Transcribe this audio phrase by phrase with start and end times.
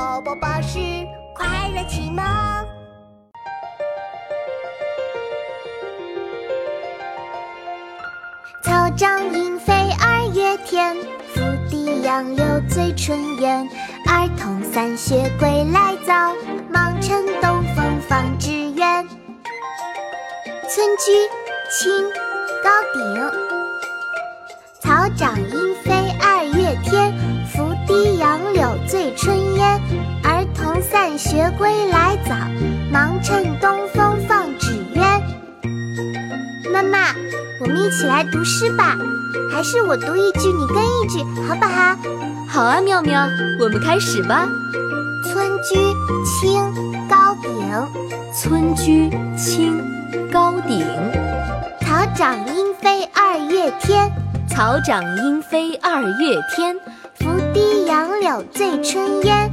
[0.00, 0.78] 宝宝巴士
[1.34, 2.24] 快乐启蒙。
[8.62, 10.96] 草长莺飞二月天，
[11.34, 13.68] 拂堤杨柳醉春烟。
[14.06, 16.34] 儿童散学归来早，
[16.70, 19.06] 忙趁东风放纸鸢。
[20.66, 21.12] 村居，
[21.70, 21.92] 清，
[22.64, 23.30] 高鼎。
[24.80, 25.92] 草长莺飞
[26.22, 27.12] 二月天，
[31.20, 32.34] 学归来早，
[32.90, 35.22] 忙趁东风放纸鸢。
[36.72, 37.14] 妈妈，
[37.60, 38.96] 我们一起来读诗吧，
[39.52, 41.94] 还是我读一句，你跟一句，好不好？
[42.48, 43.28] 好啊，妙妙，
[43.60, 44.48] 我们开始吧。
[45.30, 45.76] 村居，
[46.24, 46.72] 清，
[47.06, 47.52] 高鼎。
[48.32, 49.78] 村居，清，
[50.32, 50.86] 高鼎。
[51.82, 54.10] 草长莺飞二月天，
[54.48, 56.74] 草长莺飞二月天。
[57.16, 59.52] 拂堤杨柳醉春烟，